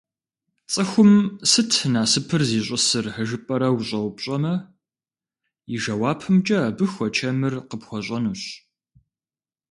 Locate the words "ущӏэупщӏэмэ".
3.77-4.53